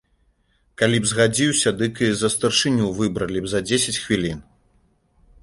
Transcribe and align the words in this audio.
Калі 0.81 0.97
б 1.03 1.09
згадзіўся, 1.11 1.73
дык 1.81 2.01
і 2.07 2.09
за 2.23 2.33
старшыню 2.37 2.85
выбралі 3.01 3.39
б 3.45 3.53
за 3.53 3.59
дзесяць 3.67 3.97
хвілін. 4.03 4.39